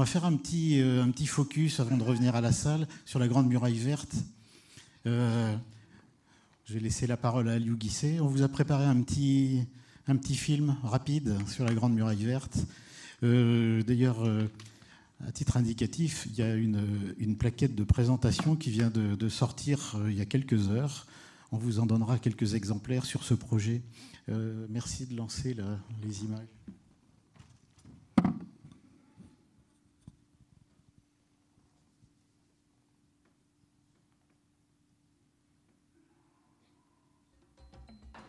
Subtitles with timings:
[0.00, 2.88] On va faire un petit, euh, un petit focus avant de revenir à la salle
[3.04, 4.14] sur la Grande Muraille Verte.
[5.04, 5.54] Euh,
[6.64, 8.18] je vais laisser la parole à Aliou Guisset.
[8.18, 9.60] On vous a préparé un petit,
[10.06, 12.64] un petit film rapide sur la Grande Muraille Verte.
[13.22, 14.26] Euh, d'ailleurs,
[15.22, 16.82] à titre indicatif, il y a une,
[17.18, 21.06] une plaquette de présentation qui vient de, sortir il y a quelques heures.
[21.52, 23.82] On vous en donnera quelques exemplaires sur ce projet.
[24.70, 25.54] merci de lancer
[26.02, 26.48] les images.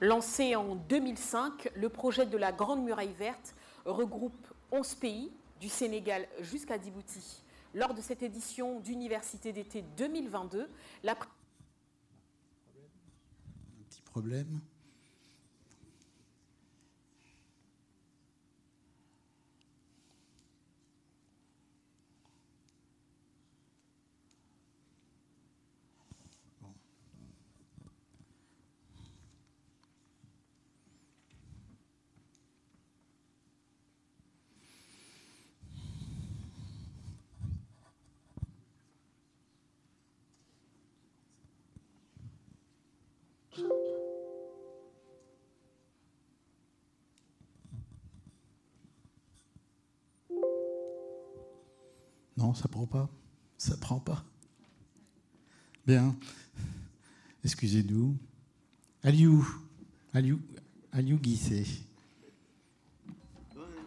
[0.01, 3.53] Lancé en 2005, le projet de la Grande Muraille Verte
[3.85, 7.43] regroupe 11 pays, du Sénégal jusqu'à Djibouti.
[7.75, 10.67] Lors de cette édition d'Université d'été 2022,
[11.03, 11.11] la...
[11.11, 11.15] Un
[13.87, 14.59] petit problème.
[52.41, 53.07] Non, ça prend pas.
[53.55, 54.23] Ça prend pas.
[55.85, 56.15] Bien.
[57.43, 58.17] Excusez-nous.
[59.03, 59.47] Aliou.
[60.11, 60.39] Aliou.
[60.91, 61.65] Aliou Guisset.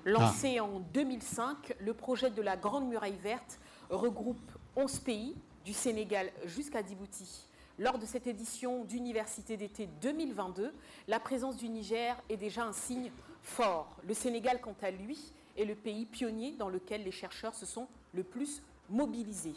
[0.04, 3.58] Lancé en 2005, le projet de la Grande Muraille Verte
[3.90, 7.48] regroupe 11 pays, du Sénégal jusqu'à Djibouti.
[7.78, 10.72] Lors de cette édition d'Université d'été 2022,
[11.08, 13.10] la présence du Niger est déjà un signe
[13.42, 13.96] fort.
[14.06, 15.18] Le Sénégal, quant à lui,
[15.56, 19.54] est le pays pionnier dans lequel les chercheurs se sont le plus mobilisés.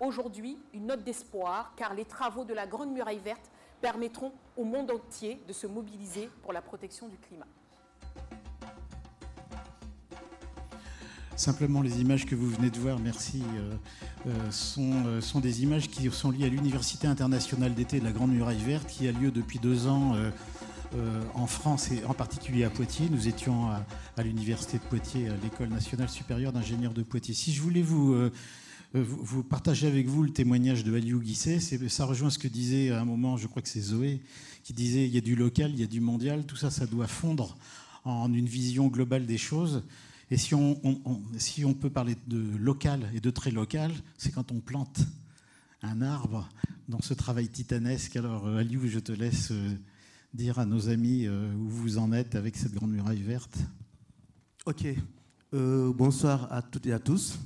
[0.00, 4.90] Aujourd'hui, une note d'espoir, car les travaux de la Grande Muraille Verte permettront au monde
[4.90, 7.46] entier de se mobiliser pour la protection du climat.
[11.36, 13.72] Simplement, les images que vous venez de voir, merci, euh,
[14.26, 18.12] euh, sont, euh, sont, des images qui sont liées à l'Université internationale d'été de la
[18.12, 20.14] Grande Muraille Verte, qui a lieu depuis deux ans
[21.34, 23.08] en France et en particulier à Poitiers.
[23.10, 23.70] Nous étions
[24.16, 27.34] à, l'Université de Poitiers, à l'École nationale supérieure d'ingénieurs de Poitiers.
[27.34, 28.14] Si je voulais vous,
[28.94, 33.00] vous, partager avec vous le témoignage de Aliou Guisset, ça rejoint ce que disait à
[33.00, 34.20] un moment, je crois que c'est Zoé,
[34.62, 36.86] qui disait il y a du local, il y a du mondial, tout ça, ça
[36.86, 37.56] doit fondre
[38.04, 39.82] en une vision globale des choses.
[40.30, 40.80] Et si on,
[41.36, 45.00] si on peut parler de local et de très local, c'est quand on plante
[45.82, 46.48] un arbre
[46.88, 48.16] dans ce travail titanesque.
[48.16, 49.74] Alors, euh, Aliou, je te laisse euh,
[50.32, 53.58] dire à nos amis euh, où vous en êtes avec cette grande muraille verte?
[54.64, 54.86] Ok.
[55.52, 57.38] bonsoir à toutes et à tous.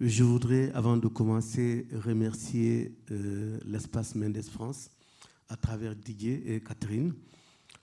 [0.00, 2.96] Je voudrais, avant de commencer, remercier
[3.64, 4.90] l'espace Mendes France
[5.48, 7.12] à travers Didier et Catherine.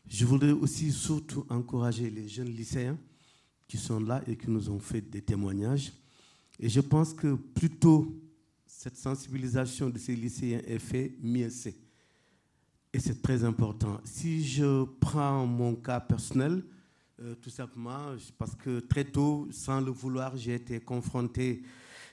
[0.07, 2.97] Je voudrais aussi surtout encourager les jeunes lycéens
[3.67, 5.93] qui sont là et qui nous ont fait des témoignages.
[6.59, 8.19] Et je pense que plus tôt
[8.65, 11.80] cette sensibilisation de ces lycéens est faite, mieux c'est.
[12.93, 14.01] Et c'est très important.
[14.03, 16.63] Si je prends mon cas personnel,
[17.21, 21.63] euh, tout simplement parce que très tôt, sans le vouloir, j'ai été confronté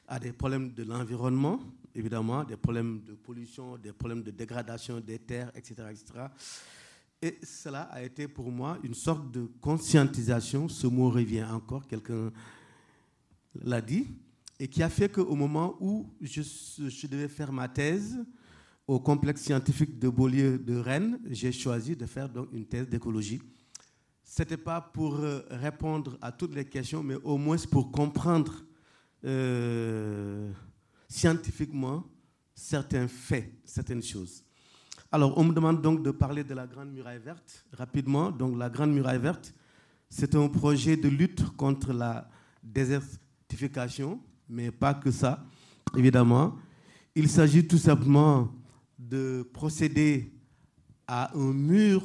[0.06, 1.60] à des problèmes de l'environnement,
[1.94, 5.82] évidemment, des problèmes de pollution, des problèmes de dégradation des terres, etc.
[5.90, 6.26] etc.
[7.20, 12.30] Et cela a été pour moi une sorte de conscientisation, ce mot revient encore, quelqu'un
[13.62, 14.06] l'a dit,
[14.60, 18.24] et qui a fait qu'au moment où je, je, devais faire ma thèse
[18.88, 23.40] au complexe scientifique de Beaulieu de Rennes, j'ai choisi de faire donc une thèse d'écologie.
[24.24, 28.64] Ce n'était pas pour euh, répondre à toutes les questions, mais au moins pour comprendre
[29.26, 30.50] euh,
[31.06, 32.02] scientifiquement
[32.54, 34.42] certains faits, certaines choses.
[35.12, 38.30] Alors, on me demande donc de parler de la Grande Muraille Verte rapidement.
[38.30, 39.54] Donc, la Grande Muraille Verte,
[40.08, 42.28] c'est un projet de lutte contre la
[42.62, 45.44] désertification, mais pas que ça,
[45.94, 46.56] évidemment.
[47.14, 48.50] Il s'agit tout simplement
[48.98, 50.32] de procéder
[51.06, 52.02] à un mur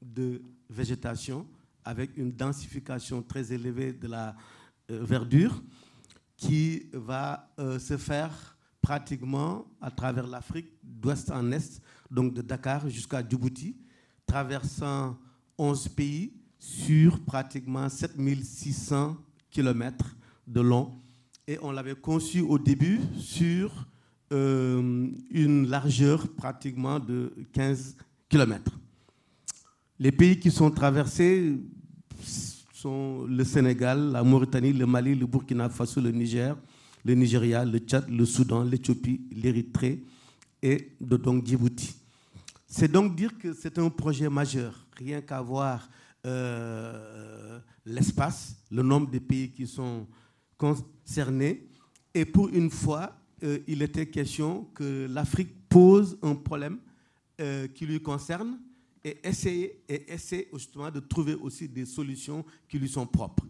[0.00, 1.46] de végétation
[1.84, 4.36] avec une densification très élevée de la
[4.90, 5.62] euh, verdure
[6.36, 12.88] qui va euh, se faire pratiquement à travers l'Afrique d'ouest en est donc de Dakar
[12.88, 13.76] jusqu'à Djibouti,
[14.26, 15.16] traversant
[15.58, 19.16] 11 pays sur pratiquement 7600
[19.50, 20.16] km
[20.46, 21.00] de long.
[21.46, 23.86] Et on l'avait conçu au début sur
[24.32, 27.96] euh, une largeur pratiquement de 15
[28.28, 28.78] km.
[29.98, 31.58] Les pays qui sont traversés
[32.72, 36.56] sont le Sénégal, la Mauritanie, le Mali, le Burkina Faso, le Niger,
[37.04, 40.02] le Nigeria, le Tchad, le Soudan, l'Éthiopie, l'Érythrée
[40.62, 41.94] et donc Djibouti.
[42.66, 45.90] C'est donc dire que c'est un projet majeur, rien qu'à voir
[46.26, 50.06] euh, l'espace, le nombre de pays qui sont
[50.56, 51.66] concernés.
[52.14, 56.78] Et pour une fois, euh, il était question que l'Afrique pose un problème
[57.40, 58.58] euh, qui lui concerne
[59.02, 63.46] et essayer, et essayer justement de trouver aussi des solutions qui lui sont propres.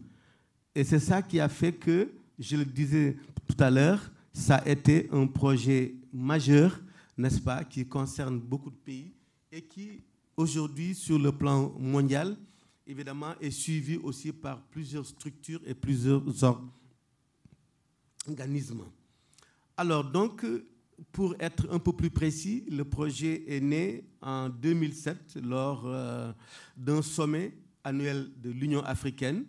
[0.73, 2.09] Et c'est ça qui a fait que,
[2.39, 3.17] je le disais
[3.47, 6.81] tout à l'heure, ça a été un projet majeur,
[7.17, 9.11] n'est-ce pas, qui concerne beaucoup de pays
[9.51, 10.01] et qui,
[10.37, 12.37] aujourd'hui, sur le plan mondial,
[12.87, 16.23] évidemment, est suivi aussi par plusieurs structures et plusieurs
[18.27, 18.85] organismes.
[19.81, 20.45] Alors, donc,
[21.11, 26.31] pour être un peu plus précis, le projet est né en 2007 lors euh,
[26.77, 27.51] d'un sommet
[27.83, 29.43] annuel de l'Union africaine.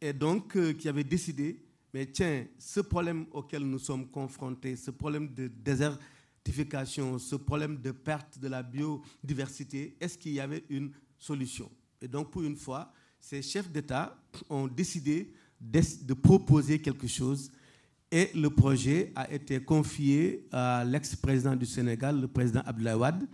[0.00, 1.60] Et donc euh, qui avait décidé,
[1.92, 7.90] mais tiens, ce problème auquel nous sommes confrontés, ce problème de désertification, ce problème de
[7.90, 11.68] perte de la biodiversité, est-ce qu'il y avait une solution?
[12.00, 14.16] Et donc pour une fois, ces chefs d'État
[14.48, 17.50] ont décidé de proposer quelque chose
[18.10, 23.28] et le projet a été confié à l'ex-président du Sénégal, le président Abdoulaye Wade,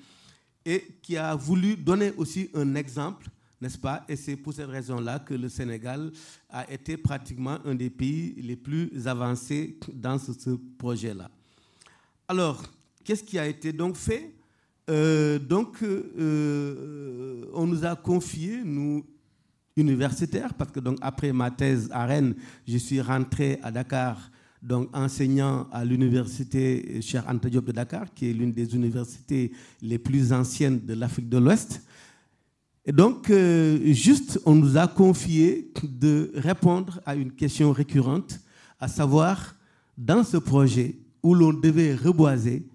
[0.65, 3.29] et qui a voulu donner aussi un exemple,
[3.61, 4.05] n'est-ce pas?
[4.09, 6.11] Et c'est pour cette raison-là que le Sénégal
[6.51, 11.31] a été pratiquement un des pays les plus avancés dans ce, projet-là.
[12.27, 12.63] Alors,
[13.05, 14.35] qu'est-ce qui a été donc fait?
[14.91, 19.05] Euh, Donc, euh, on nous a confié, nous,
[19.77, 22.35] universitaires, parce que donc, après ma thèse à Rennes,
[22.67, 24.31] je suis rentré à Dakar
[24.65, 29.53] donc enseignant à l'université Cheikh Anta Diop de Dakar, qui est l'une des universités
[29.83, 31.83] les plus anciennes de l'Afrique de l'Ouest.
[32.87, 38.41] Et donc, euh, juste, on nous a confié de répondre à une question récurrente,
[38.81, 39.55] à savoir,
[39.99, 42.67] dans ce projet où l'on devait reboiser,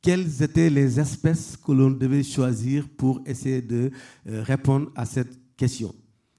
[0.00, 3.90] quelles étaient les espèces que l'on devait choisir pour essayer de
[4.28, 5.92] euh, répondre à cette question?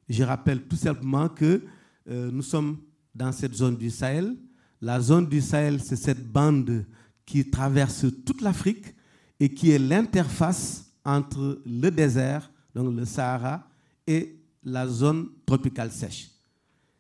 [0.08, 1.62] Je rappelle tout simplement que
[2.10, 2.78] euh, nous sommes
[3.14, 4.36] dans cette zone du Sahel,
[4.82, 6.86] la zone du Sahel, c'est cette bande
[7.26, 8.96] qui traverse toute l'Afrique
[9.40, 13.68] et qui est l'interface entre le désert, donc le Sahara,
[14.08, 16.30] et la zone tropicale sèche.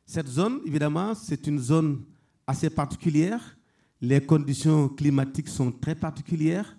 [0.06, 2.04] Cette zone, évidemment, c'est une zone
[2.48, 3.58] assez particulière.
[4.02, 6.76] Les conditions climatiques sont très particulières.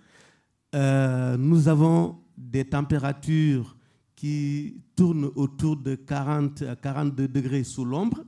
[0.74, 3.76] Euh, nous avons des températures
[4.16, 8.24] qui tournent autour de 40 à 42 degrés sous l'ombre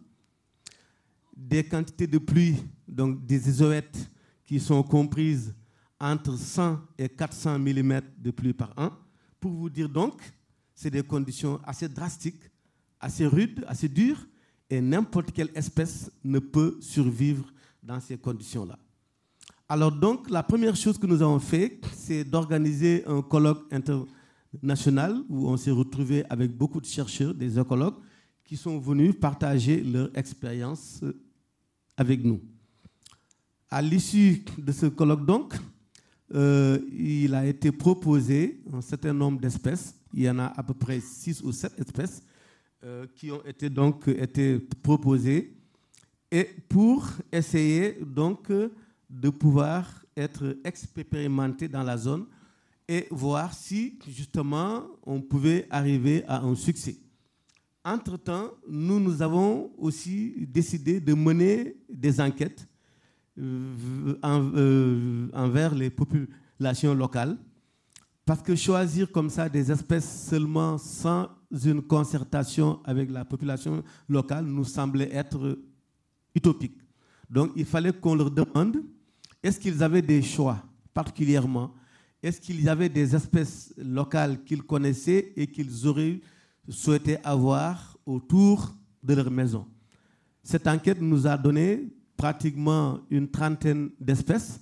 [1.37, 2.56] des quantités de pluie,
[2.87, 4.11] donc des isoètes
[4.44, 5.55] qui sont comprises
[5.99, 8.90] entre 100 et 400 mm de pluie par an.
[9.40, 10.20] Pour vous dire donc,
[10.75, 12.50] c'est des conditions assez drastiques,
[13.00, 14.26] assez rudes, assez dures,
[14.69, 17.44] et n'importe quelle espèce ne peut survivre
[17.82, 18.79] dans ces conditions-là.
[19.69, 25.49] Alors donc, la première chose que nous avons fait, c'est d'organiser un colloque international où
[25.49, 27.96] on s'est retrouvé avec beaucoup de chercheurs, des écologues,
[28.52, 31.00] qui sont venus partager leur expérience
[31.96, 32.38] avec nous.
[33.70, 35.54] À l'issue de ce colloque, donc,
[36.34, 39.94] euh, il a été proposé un certain nombre d'espèces.
[40.12, 42.22] Il y en a à peu près six ou sept espèces
[42.84, 45.56] euh, qui ont été donc été proposées
[46.31, 48.52] et pour essayer donc
[49.08, 52.26] de pouvoir être expérimenté dans la zone
[52.86, 56.98] et voir si justement on pouvait arriver à un succès.
[57.84, 62.67] Entre-temps, nous, nous avons aussi décidé de mener des enquêtes
[63.39, 67.36] euh, euh, envers les populations locales,
[68.24, 71.29] parce que choisir comme ça des espèces seulement sans
[71.65, 75.58] une concertation avec la population locale nous semblait être
[76.34, 76.79] utopique.
[77.29, 78.77] Donc il fallait qu'on leur demande,
[79.43, 80.62] est-ce qu'ils avaient des choix
[80.94, 81.74] particulièrement?
[82.22, 86.20] Est-ce qu'il y avait des espèces locales qu'ils connaissaient et qu'ils auraient
[86.69, 89.66] souhaitaient avoir autour de leur maison.
[90.42, 94.60] Cette enquête nous a donné pratiquement une trentaine d'espèces.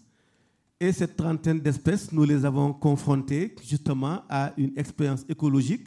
[0.79, 5.87] Et cette trentaine d'espèces, nous les avons confrontées justement à une expérience écologique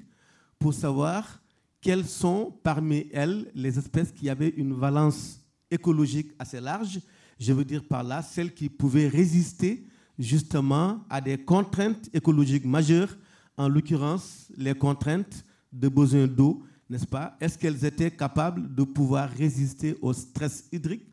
[0.60, 1.42] pour savoir
[1.82, 7.00] quelles sont parmi elles les espèces qui avaient une valence écologique assez large.
[7.40, 9.86] Je veux dire par là celles qui pouvaient résister
[10.18, 13.18] justement à des contraintes écologiques majeures,
[13.58, 15.44] en l'occurrence les contraintes
[15.74, 17.36] de besoin d'eau, n'est-ce pas?
[17.42, 21.06] Est-ce qu'elles étaient capables de pouvoir résister au stress hydrique?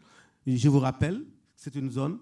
[0.47, 1.25] Je vous rappelle,
[1.57, 2.19] c'est une zone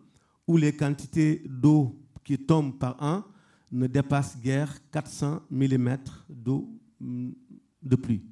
[0.47, 3.25] où les quantités d'eau qui tombent par an
[3.71, 5.97] ne dépassent guère 400 mm
[6.29, 6.69] d'eau
[7.01, 8.23] de pluie,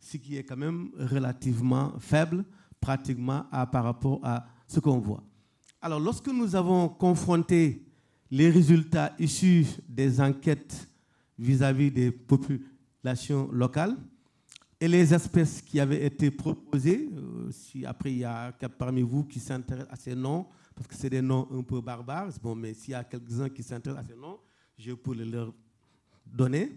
[0.00, 2.44] ce qui est quand même relativement faible
[2.80, 5.22] pratiquement par rapport à ce qu'on voit.
[5.80, 7.84] Alors, lorsque nous avons confronté
[8.30, 10.88] les résultats issus des enquêtes
[11.38, 12.10] vis-à-vis des
[13.02, 13.96] populations locales
[14.80, 19.24] et les espèces qui avaient été proposées, euh, si après il y a parmi vous
[19.24, 22.74] qui s'intéressent à ces noms, parce que c'est des noms un peu barbares, bon, mais
[22.74, 24.38] s'il y a quelques-uns qui s'intéressent à ces noms,
[24.78, 25.52] je les leur
[26.24, 26.72] donner.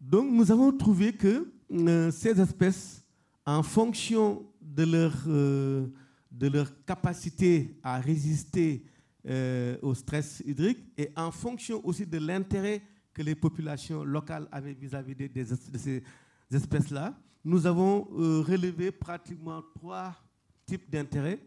[0.00, 3.02] Donc nous avons trouvé que euh, ces espèces,
[3.46, 5.86] en fonction de leur, euh,
[6.30, 8.82] de leur capacité à résister
[9.80, 12.82] au stress hydrique et en fonction aussi de l'intérêt
[13.14, 15.28] que les populations locales avaient vis-à-vis de,
[15.76, 16.02] ces
[16.52, 18.02] espèces-là, nous avons
[18.42, 20.14] relevé pratiquement trois
[20.66, 21.38] types d'intérêts.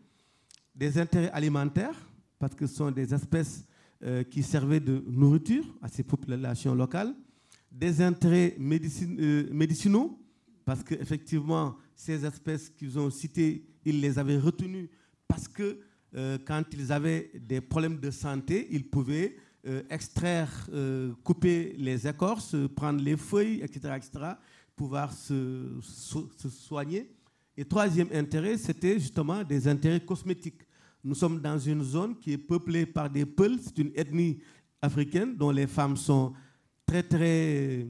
[0.73, 1.95] Des intérêts alimentaires,
[2.39, 3.65] parce que ce sont des espèces
[4.29, 7.13] qui servaient de nourriture à ces populations locales
[7.77, 10.19] des intérêts euh, médicinaux,
[10.65, 14.89] parce qu'effectivement, ces espèces qu'ils ont citées, ils les avaient retenues
[15.27, 15.79] parce que
[16.15, 20.69] euh, quand ils avaient des problèmes de santé, ils pouvaient euh, extraire,
[21.23, 24.33] couper les écorces, prendre les feuilles, etc., etc.,
[24.75, 25.79] pouvoir se,
[26.49, 27.11] soigner.
[27.57, 30.61] Et troisième intérêt, c'était justement des intérêts cosmétiques.
[31.03, 34.39] Nous sommes dans une zone qui est peuplée par des Peuls, c'est une ethnie
[34.81, 36.33] africaine dont les femmes sont
[36.85, 37.87] très, très,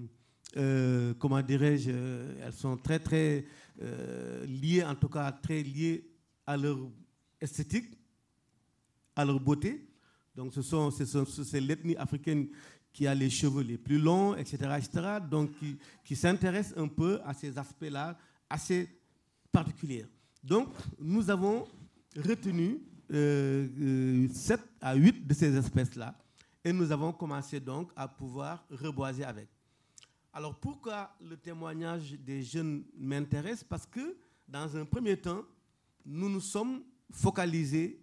[0.55, 3.45] euh, comment dirais-je, euh, elles sont très, très
[3.81, 6.09] euh, liées, en tout cas très liées
[6.45, 6.77] à leur
[7.39, 7.93] esthétique,
[9.15, 9.86] à leur beauté.
[10.37, 12.47] Donc, ce sont, c'est l'ethnie africaine
[12.93, 15.17] qui a les cheveux les plus longs, etc..
[15.27, 15.49] Donc,
[16.05, 18.15] qui, s'intéresse un peu à ces aspects-là
[18.47, 18.87] assez
[19.51, 20.05] particuliers.
[20.43, 21.65] Donc, nous avons
[22.15, 22.79] retenu
[23.11, 26.15] euh, 7 à 8 de ces espèces-là
[26.63, 29.47] et nous avons commencé donc à pouvoir reboiser avec.
[30.33, 33.63] Alors pourquoi le témoignage des jeunes m'intéresse?
[33.63, 34.15] Parce que
[34.47, 35.41] dans un premier temps,
[36.05, 37.99] nous nous sommes focalisés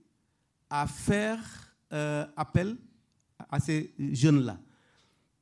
[0.69, 2.77] à faire euh, appel
[3.51, 4.59] à ces jeunes-là.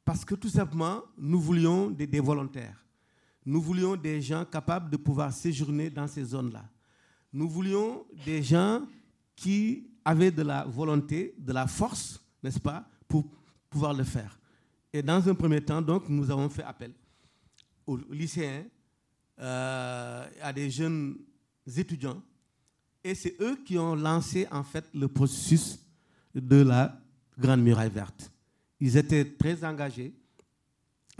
[0.05, 2.77] Parce que tout simplement, nous voulions des, volontaires.
[3.47, 6.65] Nous voulions des gens capables de pouvoir séjourner dans ces zones-là.
[7.33, 8.83] Nous voulions des gens
[9.35, 13.25] qui avaient de la volonté, de la force, n'est-ce pas, pour
[13.71, 14.39] pouvoir le faire.
[14.93, 16.93] Et dans un premier temps, donc, nous avons fait appel
[17.87, 18.65] aux lycéens,
[19.39, 21.17] euh, à des jeunes
[21.77, 22.23] étudiants,
[23.03, 25.79] et c'est eux qui ont lancé en fait le processus
[26.35, 27.01] de la
[27.39, 28.31] Grande Muraille Verte.
[28.81, 30.15] Ils étaient très engagés,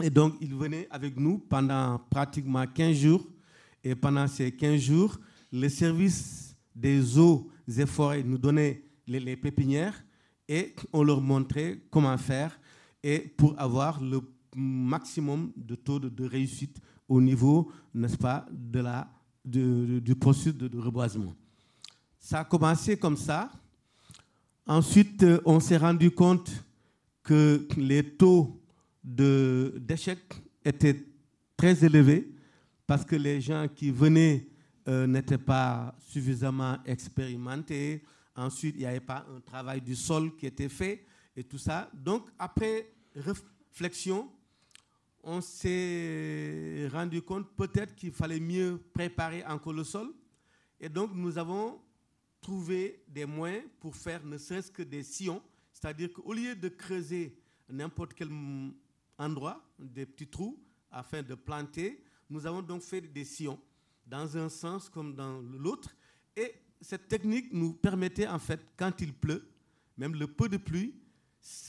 [0.01, 3.27] et donc ils venaient avec nous pendant pratiquement 15 jours,
[3.83, 5.19] et pendant ces 15 jours,
[5.51, 10.03] le service des eaux et forêts nous donnait les pépinières,
[10.47, 12.59] et on leur montrait comment faire
[13.03, 14.21] et pour avoir le
[14.55, 19.07] maximum de taux de, réussite au niveau, n'est-ce pas, de la,
[19.43, 21.33] du processus de, reboisement.
[22.17, 23.51] Ça a commencé comme ça.
[24.65, 26.51] Ensuite, euh, on s'est rendu compte
[27.23, 28.61] que les taux
[29.03, 30.19] d'échec
[30.63, 31.05] étaient
[31.57, 32.29] très élevés
[32.87, 34.47] parce que les gens qui venaient
[34.87, 38.03] euh, n'étaient pas suffisamment expérimentés,
[38.35, 41.05] Ensuite, il n'y avait pas un travail du sol qui était fait
[41.35, 41.89] et tout ça.
[41.93, 44.31] Donc, après réflexion,
[45.21, 50.11] on s'est rendu compte peut-être qu'il fallait mieux préparer encore le sol.
[50.79, 51.79] Et donc, nous avons
[52.43, 55.41] trouvé des moyens pour faire ne serait-ce que des sillons.
[55.71, 57.35] C'est-à-dire qu'au lieu de creuser
[57.69, 58.29] n'importe quel
[59.17, 60.59] endroit, des petits trous,
[60.91, 63.59] afin de planter, nous avons donc fait des sillons,
[64.05, 65.95] dans un sens comme dans l'autre.
[66.35, 69.47] Et cette technique nous permettait en fait, quand il pleut,
[69.97, 70.93] même le peu de pluie,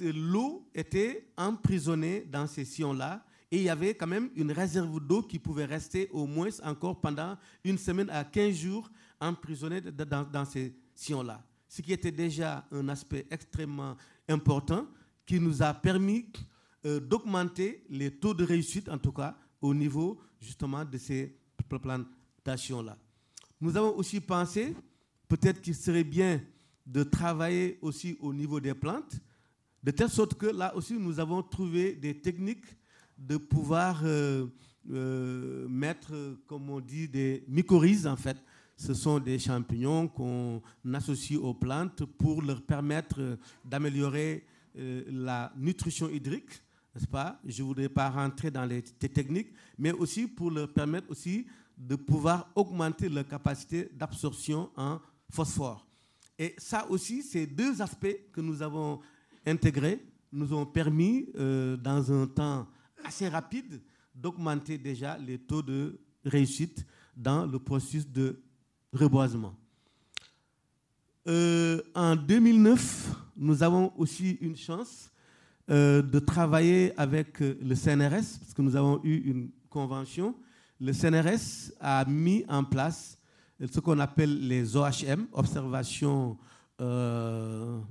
[0.00, 5.22] l'eau était emprisonnée dans ces sillons-là et il y avait quand même une réserve d'eau
[5.22, 8.90] qui pouvait rester au moins encore pendant une semaine à 15 jours
[9.20, 11.42] emprisonnée dans, ces sillons-là.
[11.68, 13.96] Ce qui était déjà un aspect extrêmement
[14.28, 14.86] important
[15.26, 16.26] qui nous a permis
[16.84, 21.36] euh, d'augmenter les taux de réussite, en tout cas au niveau justement de ces
[21.68, 22.98] plantations-là.
[23.60, 24.76] Nous avons aussi pensé
[25.28, 26.42] peut-être qu'il serait bien
[26.86, 29.16] de travailler aussi au niveau des plantes,
[29.82, 32.66] de telle sorte que là aussi nous avons trouvé des techniques
[33.16, 34.46] de pouvoir euh,
[34.90, 36.12] euh, mettre,
[36.46, 38.36] comme on dit, des mycorhizes en fait.
[38.76, 40.60] Ce sont des champignons qu'on
[40.92, 44.44] associe aux plantes pour leur permettre d'améliorer
[44.76, 46.50] euh, la nutrition hydrique,
[46.94, 47.40] n'est-ce pas?
[47.44, 51.96] Je ne voudrais pas rentrer dans les techniques, mais aussi pour leur permettre aussi de
[51.96, 55.00] pouvoir augmenter leur capacité d'absorption en
[55.30, 55.86] phosphore.
[56.38, 59.00] Et ça aussi, ces deux aspects que nous avons
[59.46, 62.66] intégrés nous ont permis, euh, dans un temps
[63.04, 63.80] assez rapide,
[64.14, 66.84] d'augmenter déjà les taux de réussite
[67.16, 68.40] dans le processus de
[68.94, 69.54] reboisement.
[71.26, 75.10] Euh, en 2009, nous avons aussi une chance
[75.70, 80.34] euh, de travailler avec euh, le CNRS, parce que nous avons eu une convention.
[80.80, 83.18] Le CNRS a mis en place
[83.72, 86.36] ce qu'on appelle les OHM, observation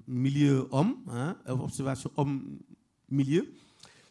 [0.08, 3.50] milieu homme, hein, observation homme-milieu.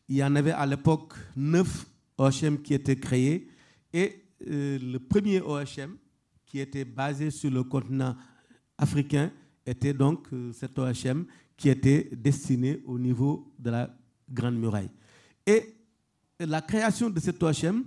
[0.09, 3.49] Il y en avait à l'époque neuf OHM qui étaient créés
[3.93, 5.97] et le premier OHM
[6.53, 8.15] qui était basé sur le continent
[8.77, 9.33] africain
[9.65, 11.25] était donc euh, cet OHM
[11.57, 13.89] qui était destiné au niveau de la
[14.31, 14.91] Grande Muraille.
[15.47, 15.75] Et
[16.39, 17.85] la création de cet OHM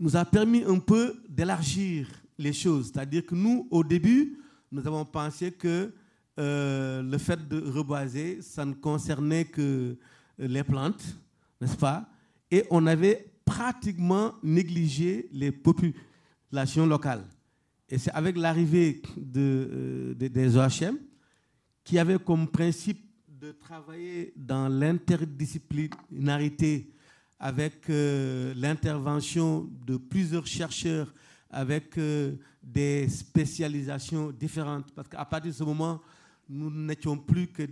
[0.00, 2.90] nous a permis un peu d'élargir les choses.
[2.92, 4.40] C'est-à-dire que nous, au début,
[4.72, 5.94] nous avons pensé que
[6.40, 9.96] euh, le fait de reboiser, ça ne concernait que
[10.36, 11.04] les plantes,
[11.60, 12.08] n'est-ce pas?
[12.50, 17.24] Et on avait pratiquement négligé les populations locales.
[17.90, 19.02] Et c'est avec l'arrivée
[19.36, 20.98] euh, des OHM
[21.82, 26.92] qui avait comme principe de travailler dans l'interdisciplinarité
[27.38, 31.14] avec euh, l'intervention de plusieurs chercheurs,
[31.50, 34.92] avec euh, des spécialisations différentes.
[34.92, 36.02] Parce qu'à partir de ce moment,
[36.48, 37.62] nous n'étions plus, que,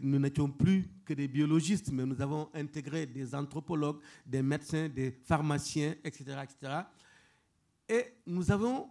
[0.46, 6.24] plus que des biologistes, mais nous avons intégré des anthropologues, des médecins, des pharmaciens, etc.
[6.44, 6.72] etc.
[7.88, 8.88] Et nous avons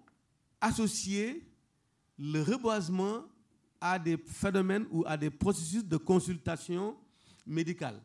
[0.62, 1.48] associer
[2.18, 3.24] le reboisement
[3.82, 6.96] à des phénomènes ou à des processus de consultation
[7.46, 8.02] médicale.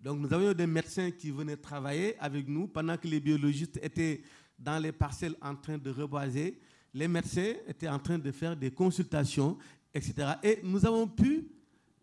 [0.00, 4.22] Donc nous avions des médecins qui venaient travailler avec nous pendant que les biologistes étaient
[4.58, 6.58] dans les parcelles en train de reboiser.
[6.94, 9.58] Les médecins étaient en train de faire des consultations,
[9.92, 10.34] etc.
[10.42, 11.48] Et nous avons pu,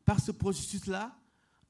[0.03, 1.17] par ce processus-là,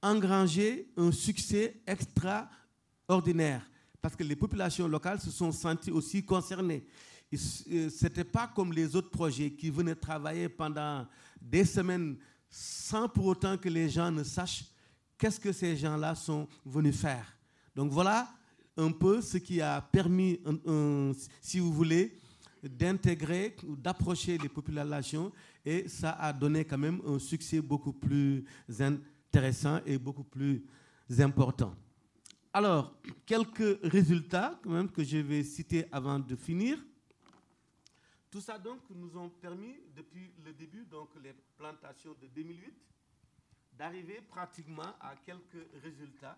[0.01, 3.65] engranger un succès extraordinaire
[4.01, 6.85] parce que les populations locales se sont senties aussi concernées.
[7.33, 11.07] Euh, ce n'était pas comme les autres projets qui venaient travailler pendant
[11.41, 12.17] des semaines
[12.49, 14.65] sans pour autant que les gens ne sachent
[15.17, 17.25] qu'est-ce que ces gens-là sont venus faire.
[17.75, 18.29] Donc voilà
[18.77, 20.39] un peu ce qui a permis,
[21.41, 22.17] si vous voulez,
[22.63, 25.31] d'intégrer ou d'approcher les populations
[25.63, 28.43] et ça a donné quand même un succès beaucoup plus
[28.79, 30.63] intéressant et beaucoup plus
[31.19, 31.75] important.
[32.53, 36.77] Alors, quelques résultats quand même que je vais citer avant de finir.
[38.35, 42.73] Tout ça donc nous ont permis, depuis le début, donc les plantations de 2008,
[43.77, 46.37] d'arriver pratiquement à quelques résultats.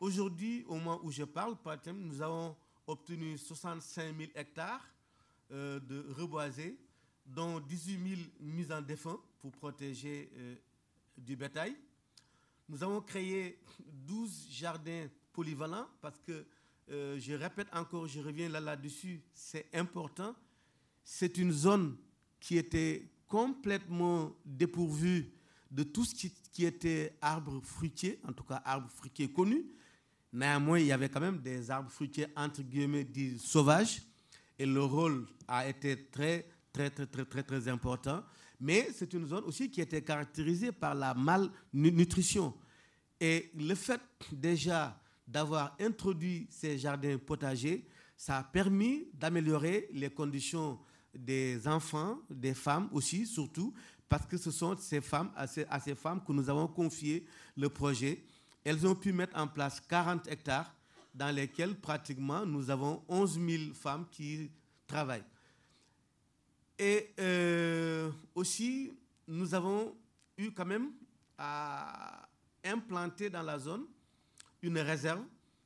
[0.00, 1.54] Aujourd'hui, au moment où je parle,
[1.94, 4.82] nous avons obtenu 65 000 hectares
[5.50, 6.78] euh, de reboisés,
[7.26, 10.54] dont 18 000 mises en défense pour protéger euh,
[11.18, 11.76] du bétail.
[12.70, 16.46] Nous avons créé 12 jardins polyvalents parce que,
[16.88, 20.34] euh, je répète encore, je reviens là là-dessus, c'est important
[21.04, 21.96] c'est une zone
[22.40, 25.32] qui était complètement dépourvue
[25.70, 29.64] de tout ce qui, était arbres fruitiers, en tout cas arbres fruitiers connus.
[30.32, 34.02] Néanmoins, il y avait quand même des arbres fruitiers entre guillemets dits sauvages,
[34.58, 38.22] et le rôle a été très, très, très, très, très, très important.
[38.60, 42.54] Mais c'est une zone aussi qui était caractérisée par la malnutrition.
[43.18, 47.86] Et le fait déjà d'avoir introduit ces jardins potagers,
[48.16, 50.78] ça a permis d'améliorer les conditions
[51.14, 53.74] des enfants, des femmes aussi, surtout,
[54.08, 58.22] parce que ce sont ces femmes, à ces, femmes que nous avons confié le projet.
[58.64, 60.74] Elles ont pu mettre en place 40 hectares
[61.14, 64.50] dans lesquels pratiquement nous avons 11 000 femmes qui
[64.86, 65.24] travaillent.
[66.78, 68.92] Et euh, aussi,
[69.26, 69.94] nous avons
[70.36, 70.90] eu quand même
[71.38, 72.28] à
[72.64, 73.84] implanter dans la zone
[74.62, 75.24] une réserve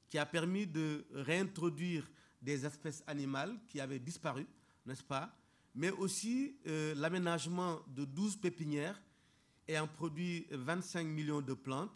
[0.09, 2.09] qui a permis de réintroduire
[2.41, 4.47] des espèces animales qui avaient disparu
[4.87, 5.35] n'est-ce pas?
[5.75, 9.01] Mais aussi euh, l'aménagement de 12 pépinières
[9.69, 11.91] ayant produit 25 millions de plantes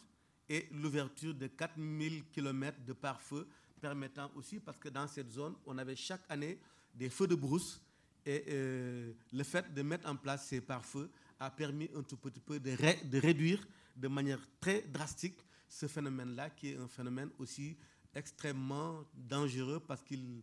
[0.49, 3.47] et l'ouverture de 4000 km de pare-feu
[3.79, 6.59] permettant aussi, parce que dans cette zone, on avait chaque année
[6.93, 7.81] des feux de brousse
[8.25, 12.39] et euh, le fait de mettre en place ces pare-feux a permis un tout petit
[12.39, 12.75] peu de,
[13.05, 17.75] de réduire de manière très drastique ce phénomène-là, qui est un phénomène aussi
[18.13, 20.41] extrêmement dangereux parce qu'il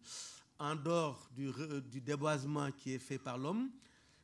[0.59, 1.51] en dehors du,
[1.91, 3.71] du, déboisement qui est fait par l'homme,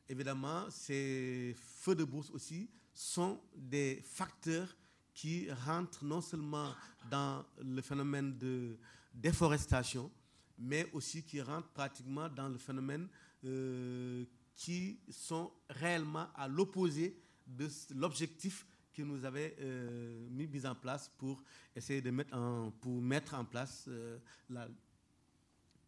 [0.09, 4.75] évidemment, ces feux de bourse aussi sont des facteurs
[5.13, 6.73] qui rentrent non seulement
[7.09, 8.77] dans le phénomène de
[9.13, 10.11] déforestation,
[10.57, 13.07] mais aussi qui rentrent pratiquement dans le phénomène
[13.45, 21.11] euh, qui sont réellement à l'opposé de l'objectif que nous avait euh, mis, en place
[21.17, 21.43] pour
[21.75, 24.17] essayer de mettre en, pour mettre en place euh,
[24.49, 24.67] la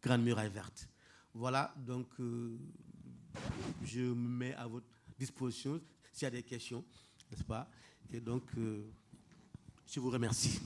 [0.02, 0.88] Grande Muraille Verte.
[1.34, 2.56] Voilà, donc euh,
[3.84, 4.86] je me mets à votre
[5.18, 5.80] disposition
[6.12, 6.84] s'il y a des questions,
[7.30, 7.70] n'est-ce pas?
[8.12, 8.42] Et donc,
[9.86, 10.60] je vous remercie.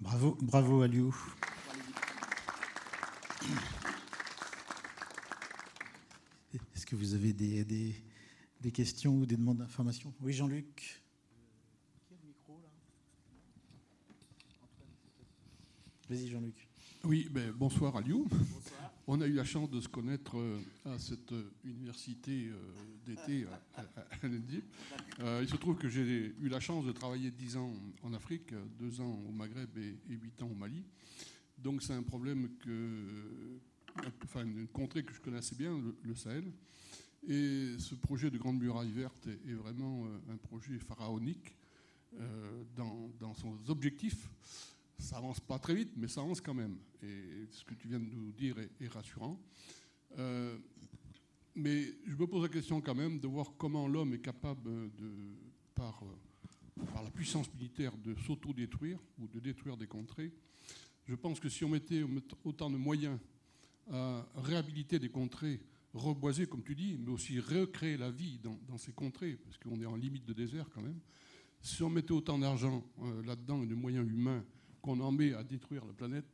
[0.00, 1.14] Bravo, bravo Aliou.
[6.74, 10.12] Est-ce que vous avez des, des, questions ou des demandes d'information?
[10.20, 11.02] Oui, Jean-Luc
[16.08, 16.68] Vas-y, Jean-Luc.
[17.02, 18.28] Oui, ben, bonsoir Aliou.
[18.30, 18.92] Bonsoir.
[19.08, 22.54] On a eu la chance de se connaître euh, à cette euh, université euh,
[23.04, 23.44] d'été
[23.76, 23.82] à,
[25.24, 27.72] à, il se trouve que j'ai eu la chance de travailler 10 ans
[28.04, 30.84] en Afrique, 2 ans au Maghreb et, et 8 ans au Mali.
[31.58, 33.58] Donc c'est un problème que,
[34.24, 36.52] enfin une contrée que je connais assez bien, le, Sahel.
[37.26, 41.56] Et ce projet de Grande Muraille Verte est, vraiment un projet pharaonique
[42.20, 44.30] euh, dans, dans, son objectif.
[44.98, 46.76] Ça avance pas très vite, mais ça avance quand même.
[47.02, 49.38] Et ce que tu viens de nous dire est, rassurant.
[50.18, 50.58] Euh,
[51.54, 55.12] mais je me pose la question quand même de voir comment l'homme est capable de,
[55.74, 56.02] par,
[56.92, 60.32] par la puissance militaire, de s'auto-détruire ou de détruire des contrées.
[61.06, 62.02] Je pense que si on mettait
[62.44, 63.18] autant de moyens
[63.90, 65.60] à réhabiliter des contrées
[65.94, 69.86] reboisées, comme tu dis, mais aussi recréer la vie dans, ces contrées, parce qu'on est
[69.86, 70.98] en limite de désert quand même,
[71.60, 74.44] si on mettait autant d'argent euh, là-dedans et de moyens humains
[74.86, 76.24] qu'on en met à détruire la planète,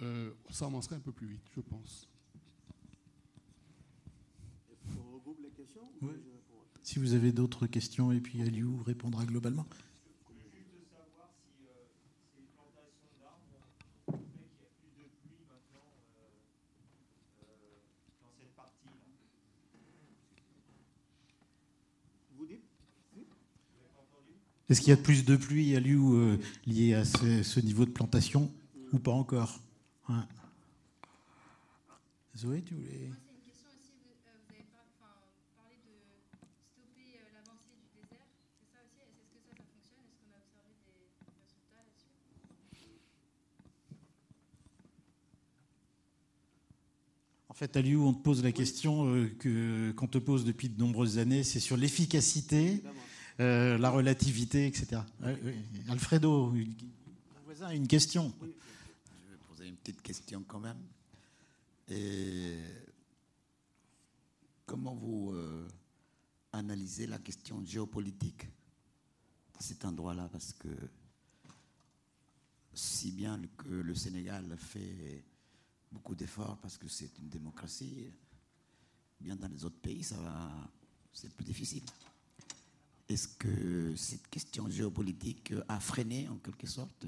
[0.00, 2.08] euh, ça avancerait un peu plus vite, je pense.
[6.84, 9.66] Si vous avez d'autres questions, et puis Aliou répondra globalement.
[24.68, 27.90] Est-ce qu'il y a plus de pluie à Liu euh, lié à ce, niveau de
[27.90, 28.52] plantation
[28.92, 29.60] ou pas encore
[30.08, 30.26] hein?
[32.36, 33.06] Zoé, tu voulais.
[33.06, 33.94] Moi, c'est une question aussi.
[34.02, 34.66] Vous, avez
[35.56, 35.94] parlé de
[36.66, 38.26] stopper l'avancée du désert.
[38.58, 40.02] C'est ça aussi Est-ce que ça, ça fonctionne?
[40.10, 42.18] Est-ce qu'on a observé des résultats là-dessus?
[47.48, 50.78] En fait, à Liu, on te pose la question euh, qu'on te pose depuis de
[50.78, 52.82] nombreuses années c'est sur l'efficacité.
[53.38, 55.02] Euh, la relativité, etc.
[55.90, 56.64] Alfredo, mon
[57.44, 58.32] voisin une question.
[58.40, 60.78] Je vais poser une petite question quand même.
[64.64, 65.68] Comment vous euh,
[66.52, 70.30] analysez la question géopolitique de cet endroit-là?
[70.32, 70.68] Parce que
[72.72, 75.24] si bien que le Sénégal fait
[75.92, 78.10] beaucoup d'efforts parce que c'est une démocratie,
[79.20, 80.70] bien dans les autres pays, ça va,
[81.12, 81.84] c'est plus difficile.
[83.08, 87.06] Est-ce que cette question géopolitique a freiné en quelque sorte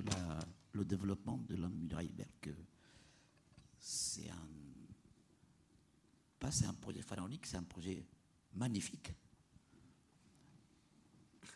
[0.72, 2.48] le développement de la muraille verte
[3.80, 4.48] C'est un,
[6.38, 8.04] pas c'est un projet pharaonique, c'est un projet
[8.54, 9.12] magnifique.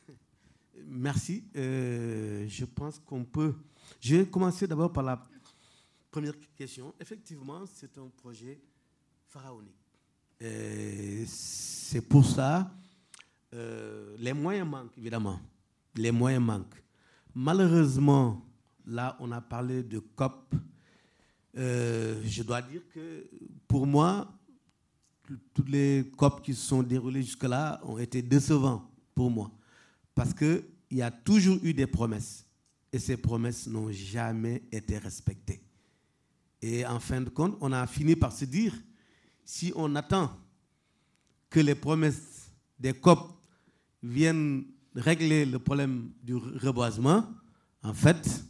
[0.86, 1.44] Merci.
[1.54, 3.54] Euh, je pense qu'on peut.
[4.00, 5.24] Je vais commencer d'abord par la
[6.10, 6.92] première question.
[6.98, 8.60] Effectivement, c'est un projet
[9.28, 9.76] pharaonique.
[11.26, 12.74] C'est pour ça
[13.54, 15.40] euh, les moyens manquent, évidemment.
[15.94, 16.82] Les moyens manquent.
[17.34, 18.44] Malheureusement,
[18.86, 20.54] là, on a parlé de COP.
[21.56, 23.28] Euh, je dois dire que
[23.68, 24.32] pour moi,
[25.52, 29.50] toutes les COP qui se sont déroulées jusque-là ont été décevants pour moi.
[30.14, 32.46] Parce qu'il y a toujours eu des promesses.
[32.92, 35.62] Et ces promesses n'ont jamais été respectées.
[36.60, 38.74] Et en fin de compte, on a fini par se dire,
[39.44, 40.30] si on attend
[41.50, 43.41] que les promesses des COP
[44.02, 47.24] viennent régler le problème du reboisement,
[47.82, 48.44] en fait,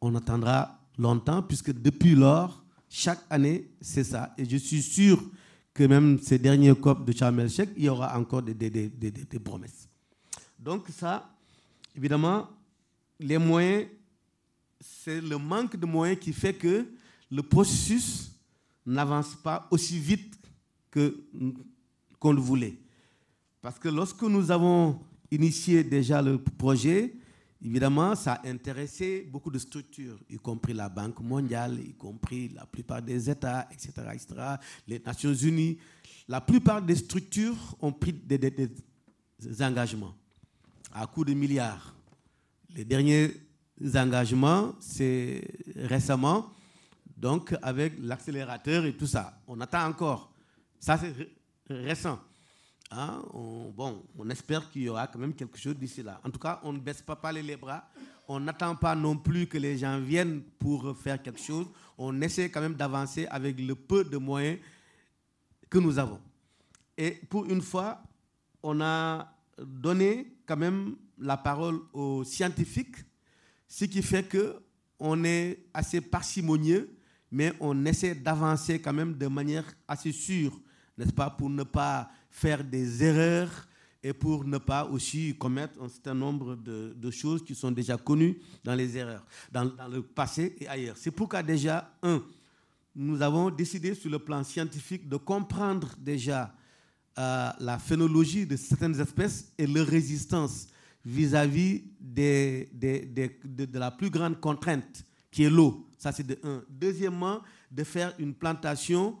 [0.00, 4.34] on attendra longtemps, puisque depuis lors, chaque année, c'est ça.
[4.38, 5.22] Et je suis sûr
[5.74, 8.88] que même ces derniers COP de Sharm el il y aura encore des, des, des,
[9.10, 9.88] des, promesses.
[10.58, 11.30] Donc ça,
[11.96, 12.48] évidemment,
[13.20, 13.86] les moyens,
[14.80, 16.86] c'est le manque de moyens qui fait que
[17.30, 18.32] le processus
[18.84, 20.34] n'avance pas aussi vite
[20.90, 22.76] qu'on le voulait.
[23.60, 27.14] Parce que lorsque nous avons initié déjà le projet,
[27.64, 32.66] évidemment, ça a intéressé beaucoup de structures, y compris la Banque mondiale, y compris la
[32.66, 34.26] plupart des États, etc., etc.,
[34.86, 35.78] les Nations unies.
[36.28, 40.14] La plupart des structures ont pris des, des engagements
[40.92, 41.94] à coût de milliards.
[42.74, 43.32] Les derniers
[43.94, 45.42] engagements, c'est
[45.76, 46.50] récemment,
[47.16, 49.40] donc avec l'accélérateur et tout ça.
[49.46, 50.32] On attend encore.
[50.78, 51.14] Ça, c'est
[51.68, 52.18] récent.
[52.90, 56.20] Hein, on, bon, on espère qu'il y aura quand même quelque chose d'ici là.
[56.24, 57.88] En tout cas, on ne baisse pas, les bras.
[58.26, 61.66] On n'attend pas non plus que les gens viennent pour faire quelque chose.
[61.96, 64.58] On essaie quand même d'avancer avec le peu de moyens
[65.68, 66.20] que nous avons.
[66.96, 68.02] Et pour une fois,
[68.62, 72.96] on a donné quand même la parole aux scientifiques,
[73.66, 74.56] ce qui fait que
[74.98, 76.90] on est assez parcimonieux,
[77.30, 80.58] mais on essaie d'avancer quand même de manière assez sûre,
[80.96, 83.68] n'est-ce pas, pour ne pas faire des erreurs
[84.02, 88.38] et pour ne pas aussi commettre un certain nombre de, choses qui sont déjà connues
[88.62, 90.96] dans les erreurs, dans, le passé et ailleurs.
[90.96, 92.22] C'est pourquoi déjà, un,
[92.94, 96.54] nous avons décidé sur le plan scientifique de comprendre déjà
[97.18, 100.68] euh, la phénologie de certaines espèces et leur résistance
[101.04, 105.88] vis-à-vis de, la plus grande contrainte qui est l'eau.
[105.98, 106.62] Ça, c'est de un.
[106.68, 109.16] Deuxièmement, de faire une plantation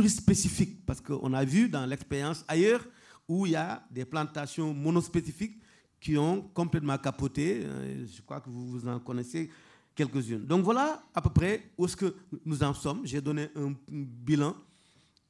[0.00, 2.82] plus spécifique, parce qu'on a vu dans l'expérience ailleurs
[3.28, 5.60] où il y a des plantations monospécifiques
[6.00, 7.60] qui ont complètement capoté.
[7.62, 9.50] Euh, je crois que vous en connaissez
[9.94, 10.46] quelques-unes.
[10.46, 13.02] Donc voilà à peu près où est-ce que nous en sommes.
[13.04, 14.56] J'ai donné un bilan.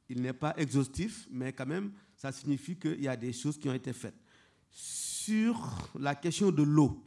[0.09, 3.69] Il n'est pas exhaustif, mais quand même, ça signifie qu'il y a des choses qui
[3.69, 4.15] ont été faites.
[4.71, 7.05] Sur la question de l'eau.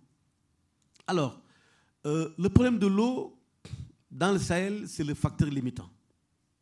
[1.08, 1.42] Alors,
[2.06, 3.40] euh, le problème de l'eau
[4.12, 5.90] dans le Sahel, c'est le facteur limitant.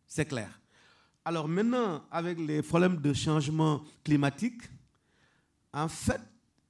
[0.06, 0.60] C'est clair.
[1.26, 4.62] Alors maintenant, avec les problèmes de changement climatique,
[5.72, 6.20] en fait,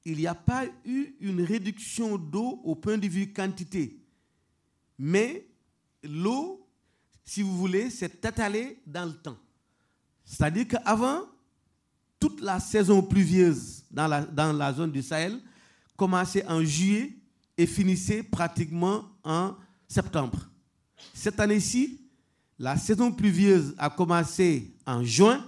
[0.05, 3.97] il n'y a pas eu une réduction d'eau au point de vue quantité.
[4.99, 5.47] Mais
[6.03, 6.67] l'eau,
[7.23, 9.37] si vous voulez, s'est étalée dans le temps.
[10.25, 11.21] C'est-à-dire qu'avant,
[12.19, 15.41] toute la saison pluvieuse dans la, dans la zone du Sahel
[15.97, 17.17] commençait en juillet
[17.57, 19.55] et finissait pratiquement en
[19.87, 20.49] septembre.
[21.13, 22.02] Cette année-ci,
[22.63, 25.43] la saison pluvieuse a commencé en juin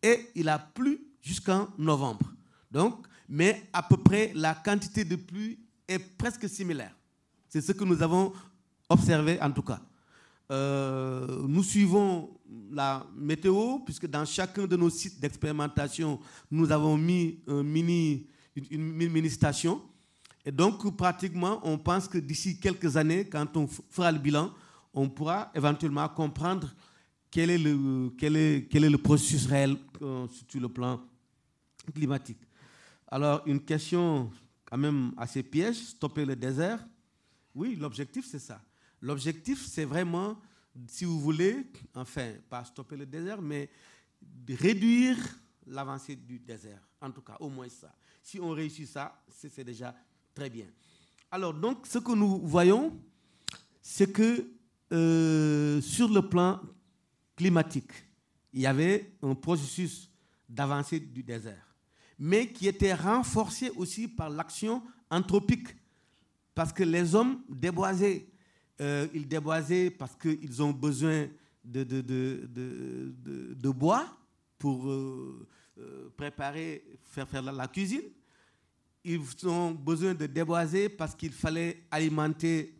[0.00, 2.32] et il a plu jusqu'en novembre.
[2.70, 6.94] Donc, mais à peu près la quantité de pluie est presque similaire.
[7.48, 8.32] C'est ce que nous avons
[8.88, 9.80] observé en tout cas.
[10.52, 12.30] Euh, nous suivons
[12.70, 19.82] la météo, puisque dans chacun de nos sites d'expérimentation, nous avons mis une, mini station.
[20.44, 24.52] Et donc, pratiquement, on pense que d'ici quelques années, quand on fera le bilan,
[24.92, 26.74] on pourra éventuellement comprendre
[27.30, 31.00] quel est le, quel est, quel est le processus réel sur le plan
[31.94, 32.40] climatique.
[33.06, 34.30] Alors, une question
[34.64, 36.84] quand même assez piège, stopper le désert.
[37.54, 38.62] Oui, l'objectif, c'est ça.
[39.00, 40.40] L'objectif, c'est vraiment,
[40.86, 43.68] si vous voulez, enfin, pas stopper le désert, mais
[44.48, 45.16] réduire
[45.66, 46.80] l'avancée du désert.
[47.00, 47.92] En tout cas, au moins ça.
[48.22, 49.94] Si on réussit ça, c'est déjà
[50.34, 50.66] très bien.
[51.30, 52.96] Alors, donc, ce que nous voyons,
[53.80, 54.46] c'est que
[54.92, 56.60] euh, sur le plan
[57.36, 57.92] climatique,
[58.52, 60.10] il y avait un processus
[60.48, 61.64] d'avancée du désert,
[62.18, 65.68] mais qui était renforcé aussi par l'action anthropique,
[66.54, 68.26] parce que les hommes déboisaient.
[68.80, 71.28] Euh, ils déboisaient parce qu'ils ont besoin
[71.64, 71.90] de,
[73.70, 74.06] bois
[74.58, 75.46] pour euh,
[76.16, 78.02] préparer, faire faire la, la cuisine.
[79.04, 82.74] Ils ont besoin de déboiser parce qu'il fallait alimenter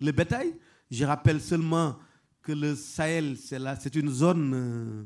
[0.00, 0.54] le bétail.
[0.90, 1.96] Je rappelle seulement
[2.42, 5.04] que le Sahel, c'est une zone euh,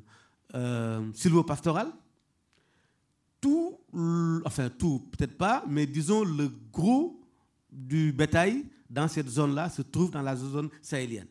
[0.55, 1.93] euh, silvopastorale.
[3.41, 3.79] Tout,
[4.45, 7.21] enfin tout, peut-être pas, mais disons le gros
[7.71, 11.27] du bétail dans cette zone-là se trouve dans la zone sahélienne.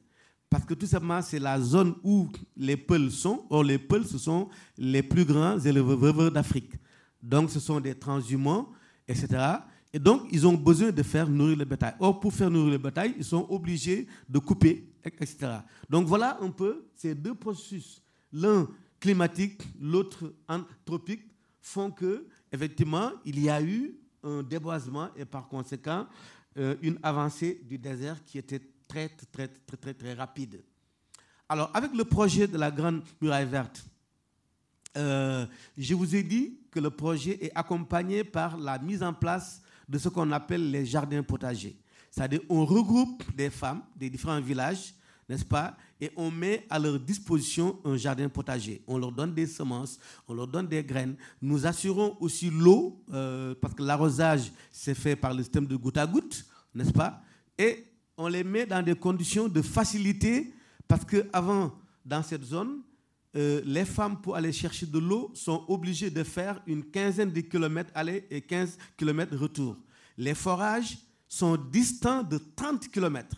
[0.54, 3.44] Parce que tout simplement, c'est la zone où les Peuls sont.
[3.50, 6.74] Or, les Peuls, ce sont les plus grands éleveurs d'Afrique.
[7.24, 8.70] Donc, ce sont des transhumants,
[9.08, 9.28] etc.
[9.96, 11.94] Et donc, ils ont besoin de faire nourrir le bétail.
[12.00, 15.60] Or, pour faire nourrir le bétail, ils sont obligés de couper, etc.
[15.88, 18.02] Donc, voilà un peu ces deux processus.
[18.32, 18.68] L'un
[19.00, 21.24] climatique, l'autre anthropique,
[21.62, 26.08] font que, effectivement, il y a eu un déboisement et par conséquent,
[26.58, 30.64] euh, une avancée du désert qui était très, très, très, très, très rapide.
[31.50, 33.86] Alors, avec le projet de la Grande Muraille Verte,
[34.98, 35.46] euh,
[35.78, 39.98] je vous ai dit que le projet est accompagné par la mise en place de
[39.98, 41.76] ce qu'on appelle les jardins potagers.
[42.12, 44.94] C'est-à-dire on regroupe des femmes des différents villages,
[45.28, 48.84] n'est-ce pas, et on met à leur disposition un jardin potager.
[48.88, 51.16] On leur donne des semences, on leur donne des graines.
[51.42, 55.98] Nous assurons aussi l'eau, euh, parce que l'arrosage s'est fait par le système de goutte
[55.98, 57.22] à goutte, n'est-ce pas
[57.58, 57.86] Et
[58.18, 60.54] on les met dans des conditions de facilité,
[60.88, 61.72] parce qu'avant,
[62.06, 62.82] dans cette zone,
[63.36, 67.42] euh, les femmes, pour aller chercher de l'eau, sont obligées de faire une quinzaine de
[67.42, 69.76] kilomètres aller et 15 kilomètres retour.
[70.18, 73.36] Les forages sont distants de 30 kilomètres,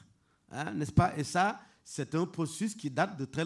[0.51, 1.17] hein, n'est-ce pas?
[1.17, 3.45] Et ça, c'est un processus qui date de très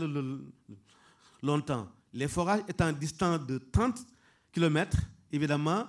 [1.44, 1.88] longtemps.
[2.14, 4.00] Les forages étant distants de 30
[4.52, 4.98] kilomètres,
[5.32, 5.86] évidemment,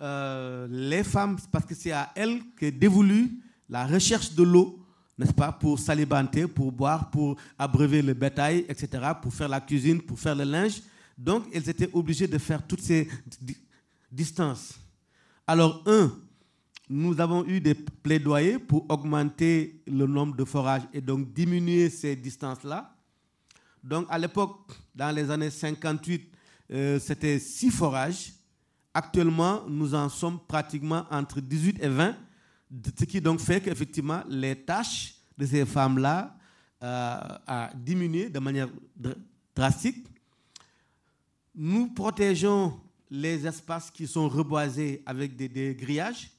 [0.00, 4.83] euh, les femmes, parce que c'est à elles que dévolue la recherche de l'eau
[5.16, 10.00] n'est-ce pas, pour s'alimenter, pour boire, pour abreuver le bétail, etc., pour faire la cuisine,
[10.02, 10.82] pour faire le linge.
[11.16, 13.08] Donc, elles étaient obligées de faire toutes ces
[14.10, 14.74] distances.
[15.46, 16.12] Alors, un,
[16.88, 22.16] nous avons eu des plaidoyers pour augmenter le nombre de forages et donc diminuer ces
[22.16, 22.94] distances-là.
[23.82, 26.32] Donc, à l'époque, dans les années 58,
[26.72, 28.32] euh, c'était six forages.
[28.92, 32.16] Actuellement, nous en sommes pratiquement entre 18 et 20,
[32.98, 36.36] ce qui donc fait qu'effectivement, les tâches de ces femmes-là
[36.82, 38.68] euh, diminué de manière
[39.54, 40.06] drastique.
[41.54, 42.78] Nous protégeons
[43.10, 46.30] les espaces qui sont reboisés avec des, grillages.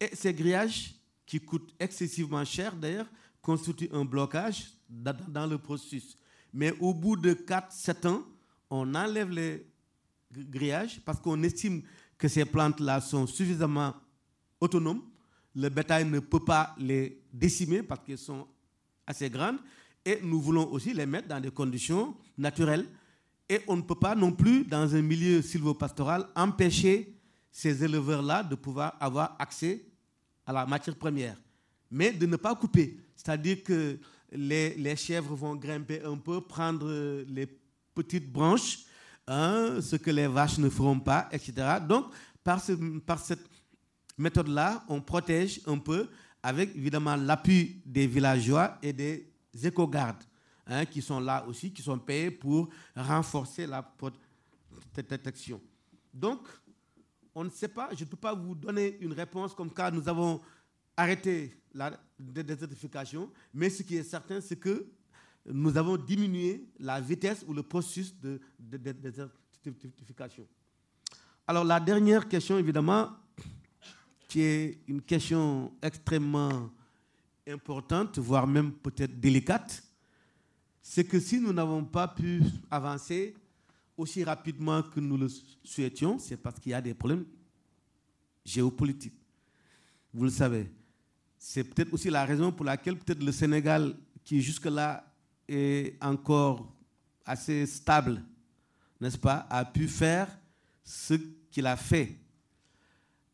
[0.00, 0.94] Et ces grillages,
[1.26, 3.06] qui coûtent excessivement cher d'ailleurs,
[3.42, 6.16] constituent un blocage dans le processus.
[6.52, 8.24] Mais au bout de 4-7 ans,
[8.70, 9.66] on enlève les
[10.32, 11.82] grillages parce qu'on estime
[12.16, 13.94] que ces plantes-là sont suffisamment
[14.60, 15.02] autonomes.
[15.54, 18.46] Le bétail ne peut pas les décimer parce qu'elles sont
[19.06, 19.58] assez grandes.
[20.04, 22.86] Et nous voulons aussi les mettre dans des conditions naturelles.
[23.48, 27.14] Et on ne peut pas non plus, dans un milieu sylvopastoral, empêcher
[27.50, 29.84] ces éleveurs-là de pouvoir avoir accès
[30.46, 31.36] à la matière première.
[31.90, 32.98] Mais de ne pas couper.
[33.16, 33.98] C'est-à-dire que
[34.32, 37.48] les, chèvres vont grimper un peu, prendre les
[37.94, 38.80] petites branches,
[39.26, 41.78] hein, ce que les vaches ne feront pas, etc.
[41.86, 42.06] Donc,
[42.44, 42.62] par,
[43.06, 43.47] par cette
[44.18, 46.08] méthode-là, on protège un peu
[46.42, 49.30] avec évidemment l'appui des villageois et des
[49.62, 50.22] éco-gardes
[50.66, 53.82] hein, qui sont là aussi, qui sont payés pour renforcer la
[54.92, 55.60] protection.
[56.12, 56.46] Donc,
[57.34, 60.08] on ne sait pas, je ne peux pas vous donner une réponse comme quand nous
[60.08, 60.40] avons
[60.96, 64.88] arrêté la désertification, mais ce qui est certain, c'est que
[65.46, 70.46] nous avons diminué la vitesse ou le processus de, désertification.
[71.46, 73.10] Alors la dernière question, évidemment,
[74.28, 76.70] qui est une question extrêmement
[77.48, 79.82] importante, voire même peut-être délicate,
[80.82, 83.34] c'est que si nous n'avons pas pu avancer
[83.96, 85.28] aussi rapidement que nous le
[85.64, 87.24] souhaitions, c'est parce qu'il y a des problèmes
[88.44, 89.18] géopolitiques.
[90.12, 90.70] Vous le savez.
[91.38, 95.04] C'est peut-être aussi la raison pour laquelle peut-être le Sénégal, qui jusque-là
[95.48, 96.70] est encore
[97.24, 98.22] assez stable,
[99.00, 100.28] n'est-ce pas, a pu faire
[100.84, 101.14] ce
[101.50, 102.18] qu'il a fait.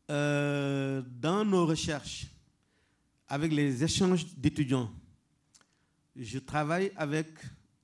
[0.09, 2.27] Euh, dans nos recherches,
[3.27, 4.91] avec les échanges d'étudiants,
[6.15, 7.27] je travaille avec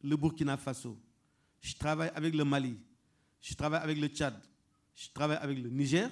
[0.03, 0.97] le Burkina Faso,
[1.59, 2.77] je travaille avec le Mali,
[3.41, 4.35] je travaille avec le Tchad,
[4.95, 6.11] je travaille avec le Niger,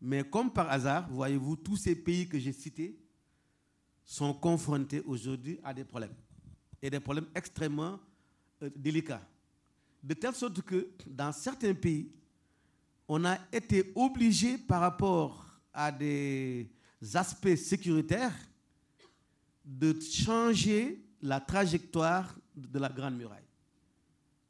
[0.00, 2.98] mais comme par hasard, voyez-vous, tous ces pays que j'ai cités
[4.04, 6.14] sont confrontés aujourd'hui à des problèmes.
[6.80, 8.00] Et des problèmes extrêmement
[8.62, 9.22] euh, délicats.
[10.02, 12.10] De telle sorte que dans certains pays,
[13.14, 16.66] on a été obligé par rapport à des
[17.12, 18.34] aspects sécuritaires
[19.62, 23.44] de changer la trajectoire de la Grande Muraille.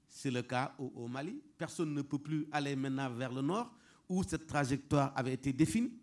[0.08, 1.42] C'est le cas au, Mali.
[1.58, 3.74] Personne ne peut plus aller maintenant vers le nord
[4.08, 5.98] où cette trajectoire avait été définie.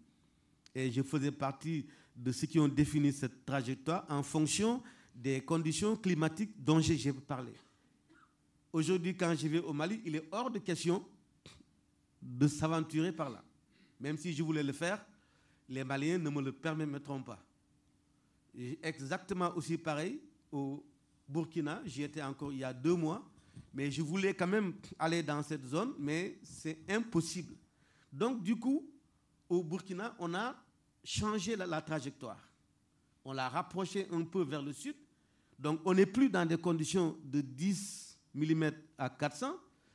[0.76, 4.84] Et je faisais partie de ceux qui ont défini cette trajectoire en fonction
[5.16, 7.54] des conditions climatiques dont j'ai parlé.
[8.74, 11.06] Aujourd'hui, quand je vais au Mali, il est hors de question
[12.22, 13.44] de s'aventurer par là.
[14.00, 15.06] Même si je voulais le faire,
[15.68, 17.44] les Maliens ne me le permettront pas.
[18.82, 20.20] Exactement aussi pareil
[20.52, 20.84] au
[21.28, 23.24] Burkina, j'y étais encore il y a deux mois,
[23.74, 27.54] mais je voulais quand même aller dans cette zone, mais c'est impossible.
[28.12, 28.90] Donc du coup,
[29.48, 30.56] au Burkina, on a
[31.04, 32.40] changé la, la trajectoire.
[33.24, 34.96] On l'a rapproché un peu vers le sud
[35.60, 39.54] donc on n'est plus dans des conditions de 10 mm à 400,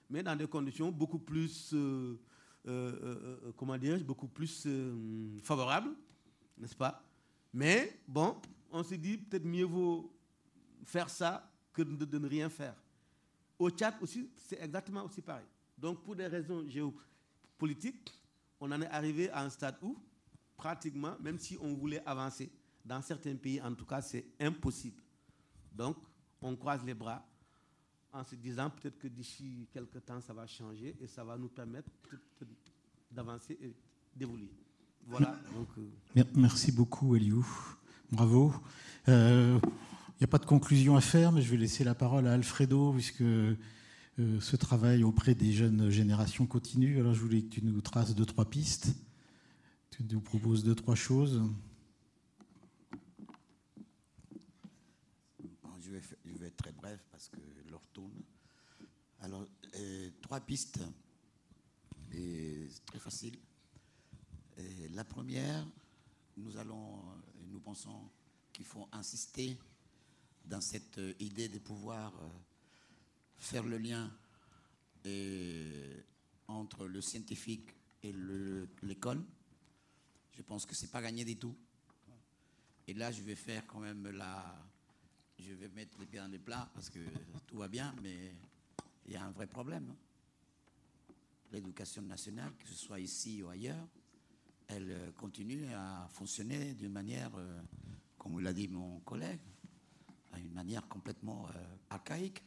[0.08, 2.18] mais dans des conditions beaucoup plus, euh,
[2.66, 4.66] euh, euh, comment beaucoup plus
[5.42, 5.90] favorables,
[6.58, 7.02] n'est-ce pas?
[7.52, 8.36] Mais bon,
[8.70, 10.12] on s'est dit peut-être mieux vaut
[10.84, 12.74] faire ça que de, ne rien faire.
[13.58, 15.46] Au Tchad aussi, c'est exactement aussi pareil.
[15.76, 18.12] Donc pour des raisons géopolitiques,
[18.60, 19.96] on en est arrivé à un stade où,
[20.56, 22.50] pratiquement, même si on voulait avancer,
[22.84, 25.02] dans certains pays en tout cas, c'est impossible.
[25.72, 25.96] Donc,
[26.40, 27.26] on croise les bras
[28.14, 31.48] en se disant peut-être que d'ici quelques temps, ça va changer et ça va nous
[31.48, 31.90] permettre
[33.10, 33.74] d'avancer et
[34.14, 34.50] d'évoluer.
[35.06, 35.36] Voilà.
[36.16, 37.46] Euh, merci beaucoup, Eliou.
[38.10, 38.54] Bravo.
[39.06, 39.58] Il euh,
[40.20, 42.92] n'y a pas de conclusion à faire, mais je vais laisser la parole à Alfredo,
[42.92, 43.56] puisque euh,
[44.16, 47.00] ce travail auprès des jeunes générations continue.
[47.00, 48.94] Alors, je voulais que tu nous traces deux, trois pistes.
[49.90, 51.42] Tu nous proposes deux, trois choses.
[57.10, 57.63] parce que
[59.20, 60.80] Alors, euh, trois pistes,
[62.12, 63.38] et très facile.
[64.92, 65.66] la première,
[66.36, 67.03] nous allons,
[67.51, 68.11] nous pensons
[68.53, 69.59] qu'il faut insister
[70.45, 72.28] dans cette idée de pouvoir euh,
[73.36, 74.11] faire le lien
[76.49, 77.70] entre le scientifique
[78.03, 78.12] et
[78.82, 79.22] l'école.
[80.32, 81.55] Je pense que c'est pas gagné du tout.
[82.86, 84.55] Et là, je vais faire quand même la.
[85.39, 87.01] Je vais mettre les pieds dans les plats parce que
[87.47, 88.35] tout va bien, mais
[89.07, 89.95] il y a un vrai problème.
[91.53, 93.87] L'éducation nationale, que ce soit ici ou ailleurs,
[94.68, 97.61] elle continue à fonctionner d'une manière, euh,
[98.16, 99.41] comme l'a dit mon collègue,
[100.32, 102.43] à une manière complètement euh, archaïque.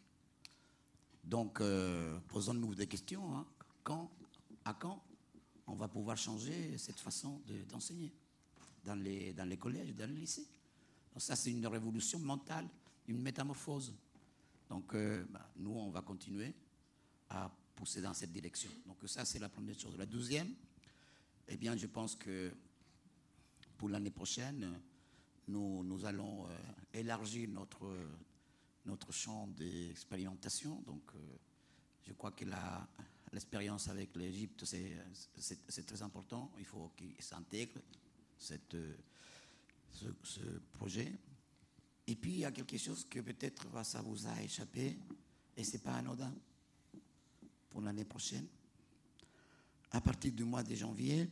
[1.24, 3.36] Donc, euh, posons-nous des questions.
[3.36, 3.46] Hein.
[3.84, 4.10] Quand,
[4.66, 5.04] à quand
[5.68, 8.14] on va pouvoir changer cette façon d'enseigner?
[8.84, 10.48] Dans, les, dans les collèges, dans les lycées?
[11.18, 12.68] Ça, c'est une révolution mentale,
[13.08, 13.94] une métamorphose.
[14.70, 16.54] Donc, bah, nous, on va continuer
[17.30, 18.70] à pousser dans cette direction.
[18.86, 19.96] Donc ça, c'est la première chose.
[19.98, 20.54] La deuxième,
[21.48, 22.54] eh bien, je pense que
[23.78, 24.82] pour l'année prochaine,
[25.48, 26.58] nous, nous allons euh,
[26.94, 27.96] élargir notre,
[28.86, 30.82] notre champ d'expérimentation.
[30.82, 31.20] Donc, euh,
[32.04, 32.46] je crois que
[33.32, 36.52] l'expérience avec l'Égypte, c'est très important.
[36.58, 37.80] Il faut qu'il s'intègre
[38.38, 38.76] cette,
[39.92, 40.40] ce,
[40.74, 41.12] projet.
[42.08, 44.98] Et puis, il y a quelque chose que peut-être ça vous a échappé,
[45.56, 46.34] et ce n'est pas anodin
[47.70, 48.48] pour l'année prochaine.
[49.92, 51.30] À partir du mois de janvier,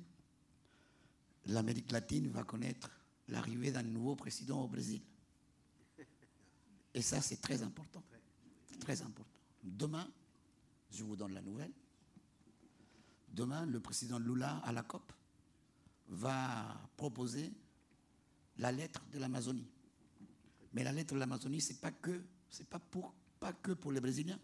[1.45, 2.89] l'Amérique latine va connaître
[3.27, 5.01] l'arrivée d'un nouveau président au Brésil.
[6.93, 8.03] Et ça, c'est très important.
[8.79, 9.39] Très important.
[9.63, 10.09] Demain,
[10.91, 11.71] je vous donne la nouvelle.
[13.27, 15.11] Demain, le président Lula à la COP
[16.07, 17.51] va proposer
[18.57, 19.67] la lettre de l'Amazonie.
[20.73, 23.99] Mais la lettre de l'Amazonie, c'est pas que, c'est pas pour, pas que pour les
[23.99, 24.39] Brésiliens,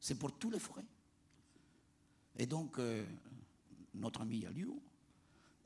[0.00, 0.86] c'est pour tous les forêts.
[2.36, 3.04] Et donc, euh,
[3.94, 4.80] notre ami Aliou,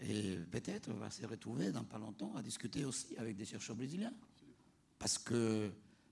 [0.00, 4.12] et peut-être va se retrouver dans pas longtemps à discuter aussi avec des chercheurs brésiliens.
[4.98, 5.70] Parce que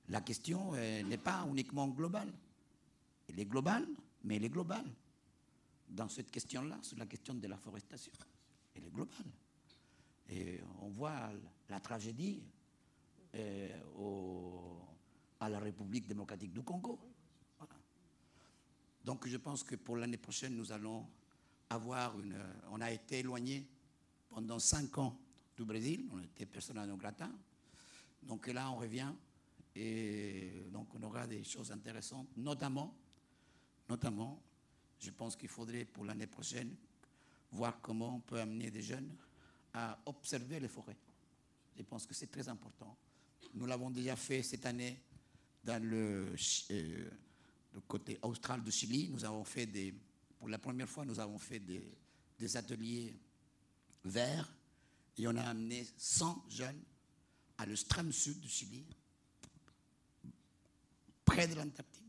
[0.09, 2.33] la question n'est pas uniquement globale.
[3.29, 3.87] Elle est globale,
[4.25, 4.87] mais elle est globale.
[5.89, 8.13] Dans cette question-là, sur la question de la forestation,
[8.75, 9.27] elle est globale.
[10.31, 11.31] Et on voit
[11.69, 12.43] la tragédie
[13.35, 13.69] euh,
[15.41, 16.99] à la République démocratique du Congo.
[19.05, 21.07] Donc je pense que pour l'année prochaine, nous allons
[21.69, 22.37] avoir une...
[22.71, 23.67] On a été éloigné
[24.29, 25.19] pendant cinq ans
[25.57, 27.29] du Brésil, on était persona non grata.
[28.23, 29.13] Donc là, on revient
[29.75, 32.95] et donc on aura des choses intéressantes, notamment,
[33.89, 34.41] notamment,
[34.99, 36.77] je pense qu'il faudrait pour l'année prochaine
[37.53, 39.11] voir comment on peut amener des jeunes
[39.75, 40.97] à observer les forêts.
[41.77, 42.97] Je pense que c'est très important.
[43.55, 45.01] Nous l'avons déjà fait cette année
[45.65, 46.35] dans le,
[46.71, 47.11] euh,
[47.87, 49.09] côté austral du Chili.
[49.09, 49.95] Nous avons fait des,
[50.39, 51.97] pour la première fois, nous avons fait des,
[52.39, 53.15] des ateliers
[54.05, 54.53] vert
[55.17, 56.83] et on a amené 100 jeunes
[57.59, 58.87] à l'extrême sud du Chili,
[61.25, 62.05] près de l'Antarctique,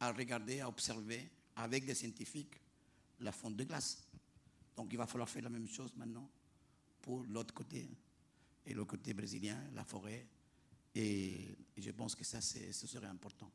[0.00, 2.60] à regarder, à observer avec des scientifiques
[3.20, 4.02] la fonte de glace.
[4.76, 6.28] Donc il va falloir faire la même chose maintenant
[7.28, 7.88] l'autre côté,
[8.66, 10.26] et le côté brésilien, la forêt.
[10.94, 13.50] Et, je pense que ça, ce serait important.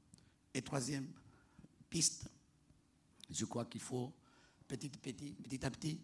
[0.54, 1.08] Et troisième
[1.90, 2.30] piste,
[3.30, 4.14] je crois qu'il faut
[4.68, 6.00] petit, petit, petit à petit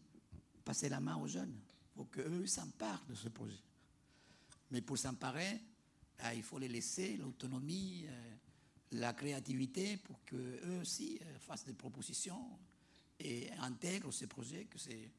[0.63, 1.55] passer la main aux jeunes
[1.95, 3.61] pour qu'eux s'emparent de ce projet.
[4.71, 5.59] Mais pour s'emparer,
[6.35, 8.35] il faut les laisser l'autonomie, euh,
[8.91, 12.59] la créativité pour qu'eux aussi euh, fassent des propositions
[13.19, 15.11] et intègrent ce projet que c'est,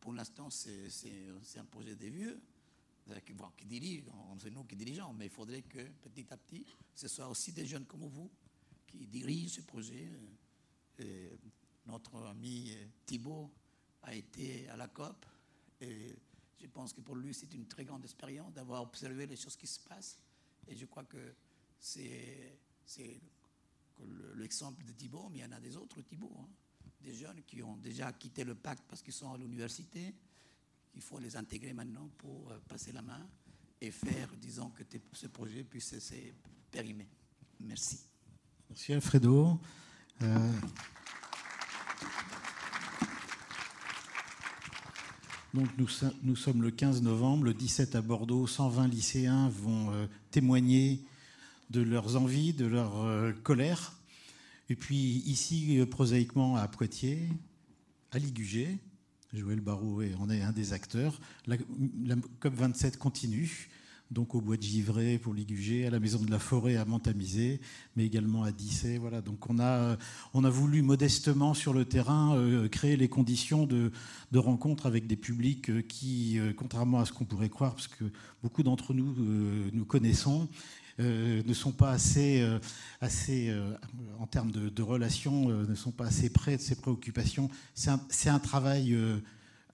[0.00, 0.88] pour l'instant, c'est,
[1.56, 2.40] un projet des vieux.
[3.08, 4.04] Euh, qui, bon, qui dirige,
[4.38, 6.64] c'est nous qui dirigeons, mais il faudrait que petit à petit,
[6.94, 8.30] ce soit aussi des jeunes comme vous
[8.86, 10.08] qui dirigent ce projet.
[11.86, 12.76] notre ami
[13.06, 13.50] Thibault
[14.02, 15.26] a été à la COP
[15.80, 16.14] et
[16.60, 19.66] je pense que pour lui c'est une très grande expérience d'avoir observé les choses qui
[19.66, 20.18] se passent
[20.68, 21.34] et je crois que
[21.78, 22.60] c'est
[24.36, 26.48] l'exemple de Thibault, mais il y en a des autres Thibault, hein.
[27.02, 30.14] Des jeunes qui ont déjà quitté le pacte parce qu'ils sont à l'université,
[30.94, 33.26] il faut les intégrer maintenant pour euh, passer la main
[33.80, 34.82] et faire, disons, que
[35.12, 36.14] ce projet puisse se
[36.70, 37.08] périmer.
[37.60, 38.00] Merci.
[38.68, 39.58] Merci Alfredo.
[40.22, 40.52] Euh,
[45.52, 45.66] Donc
[46.22, 51.04] nous, sommes le 15 novembre, le 17 à Bordeaux, 120 lycéens vont euh, témoigner
[51.70, 52.92] de leurs envies, de leur
[53.42, 53.99] colère.
[54.70, 57.28] Et puis ici, euh, prosaïquement, à Poitiers,
[58.12, 58.78] à Ligugé,
[59.34, 61.56] Joël Barrault en est un des acteurs, la,
[62.04, 63.68] la COP27 continue
[64.10, 67.60] donc au bois de Givray pour Ligugé, à la Maison de la Forêt à Montamisé,
[67.94, 68.98] mais également à Dissay.
[68.98, 69.20] Voilà.
[69.20, 69.96] Donc on a,
[70.34, 73.92] on a voulu modestement sur le terrain euh, créer les conditions de,
[74.32, 78.04] de rencontres avec des publics euh, qui, contrairement à ce qu'on pourrait croire, parce que
[78.42, 79.14] beaucoup d'entre nous
[79.72, 80.48] nous connaissons,
[81.00, 82.46] ne sont pas assez,
[83.00, 83.54] assez
[84.18, 87.50] en termes de, relations, ne sont pas assez près de ces préoccupations.
[87.74, 88.96] C'est un, travail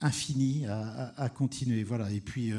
[0.00, 1.84] infini à, continuer.
[1.84, 2.10] Voilà.
[2.10, 2.52] Et puis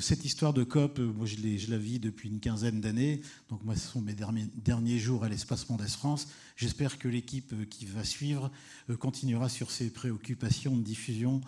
[0.00, 1.36] cette histoire de COP, moi je,
[1.70, 3.20] la vis depuis une quinzaine d'années.
[3.50, 6.28] Donc moi, ce sont mes derniers, jours à l'espace Mondes France.
[6.56, 8.50] J'espère que l'équipe qui va suivre
[8.98, 11.40] continuera sur ces préoccupations de diffusion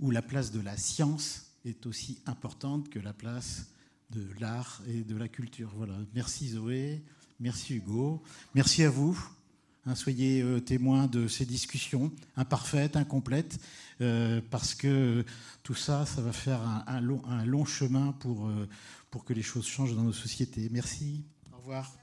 [0.00, 3.66] où la place de la science est aussi importante que la place
[4.10, 5.70] de l'art et de la culture.
[6.14, 7.02] Merci Zoé,
[7.40, 8.22] merci Hugo,
[8.54, 9.18] merci à vous.
[9.86, 13.58] Hein, soyez euh, témoins de ces discussions imparfaites, incomplètes,
[14.02, 15.24] euh, parce que
[15.62, 18.68] tout ça, ça va faire un, long, un long, chemin pour, euh,
[19.10, 20.68] pour que les choses changent dans nos sociétés.
[20.70, 21.24] Merci.
[21.54, 21.97] Au revoir.